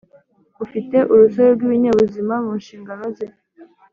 Ufite 0.63 0.97
urusobe 1.11 1.49
rw’ibinyabuzima 1.55 2.33
mu 2.45 2.53
nshingano 2.61 3.05
ze 3.15 3.25